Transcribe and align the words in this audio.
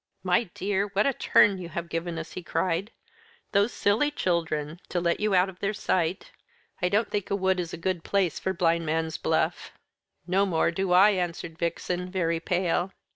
"My 0.23 0.45
dear, 0.55 0.87
what 0.93 1.05
a 1.05 1.13
turn 1.13 1.59
you 1.59 1.69
have 1.69 1.87
given 1.87 2.17
us!" 2.17 2.31
he 2.31 2.41
cried; 2.41 2.89
"those 3.51 3.71
silly 3.71 4.09
children, 4.09 4.79
to 4.89 4.99
let 4.99 5.19
you 5.19 5.35
out 5.35 5.47
of 5.47 5.59
their 5.59 5.75
sight! 5.75 6.31
I 6.81 6.89
don't 6.89 7.11
think 7.11 7.29
a 7.29 7.35
wood 7.35 7.59
is 7.59 7.71
a 7.71 7.77
good 7.77 8.03
place 8.03 8.39
for 8.39 8.51
Blindman's 8.51 9.19
Buff." 9.19 9.73
"No 10.25 10.47
more 10.47 10.71
do 10.71 10.91
I," 10.91 11.11
answered 11.11 11.59
Vixen, 11.59 12.09
very 12.09 12.39
pale. 12.39 12.91